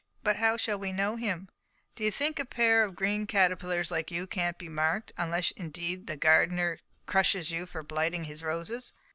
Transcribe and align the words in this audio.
"But 0.23 0.37
how 0.37 0.57
shall 0.57 0.79
we 0.79 0.91
know 0.91 1.15
him?" 1.15 1.47
"D'ye 1.95 2.09
think 2.09 2.39
a 2.39 2.45
pair 2.45 2.83
of 2.83 2.95
green 2.95 3.27
caterpillars 3.27 3.91
like 3.91 4.09
you 4.09 4.25
can't 4.25 4.57
be 4.57 4.67
marked—unless 4.67 5.51
indeed 5.51 6.07
the 6.07 6.17
gardener 6.17 6.79
crushes 7.05 7.51
you 7.51 7.67
for 7.67 7.83
blighting 7.83 8.23
his 8.23 8.41
roses." 8.41 8.93